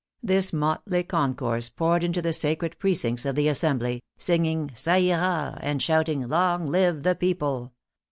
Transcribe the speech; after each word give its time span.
This 0.23 0.51
motley 0.51 1.03
concourse 1.03 1.69
poured 1.69 2.03
into 2.03 2.23
the 2.23 2.33
sacred 2.33 2.79
precincts 2.79 3.23
of 3.23 3.35
the 3.35 3.47
Assembly, 3.47 4.01
singing 4.17 4.69
Qa 4.69 4.93
ira, 5.13 5.59
and 5.61 5.79
shouting," 5.79 6.27
Long 6.27 6.65
live 6.65 7.03
the 7.03 7.13
people 7.13 7.73